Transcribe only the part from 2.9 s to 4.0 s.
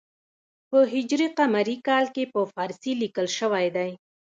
لیکل شوی دی.